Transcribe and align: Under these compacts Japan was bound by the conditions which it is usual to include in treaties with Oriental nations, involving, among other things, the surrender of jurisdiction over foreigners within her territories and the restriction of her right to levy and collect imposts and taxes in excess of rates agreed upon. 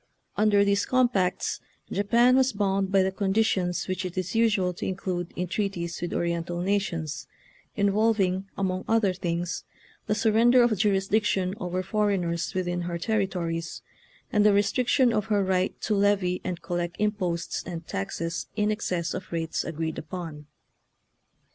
Under 0.35 0.65
these 0.65 0.87
compacts 0.87 1.59
Japan 1.91 2.35
was 2.35 2.53
bound 2.53 2.91
by 2.91 3.03
the 3.03 3.11
conditions 3.11 3.87
which 3.87 4.03
it 4.03 4.17
is 4.17 4.33
usual 4.33 4.73
to 4.73 4.85
include 4.87 5.31
in 5.35 5.45
treaties 5.45 6.01
with 6.01 6.11
Oriental 6.15 6.59
nations, 6.59 7.27
involving, 7.75 8.49
among 8.57 8.83
other 8.87 9.13
things, 9.13 9.63
the 10.07 10.15
surrender 10.15 10.63
of 10.63 10.75
jurisdiction 10.75 11.53
over 11.59 11.83
foreigners 11.83 12.55
within 12.55 12.81
her 12.81 12.97
territories 12.97 13.83
and 14.33 14.43
the 14.43 14.53
restriction 14.53 15.13
of 15.13 15.25
her 15.25 15.43
right 15.43 15.79
to 15.81 15.93
levy 15.93 16.41
and 16.43 16.63
collect 16.63 16.95
imposts 16.97 17.61
and 17.63 17.85
taxes 17.85 18.47
in 18.55 18.71
excess 18.71 19.13
of 19.13 19.31
rates 19.31 19.63
agreed 19.63 19.99
upon. 19.99 20.47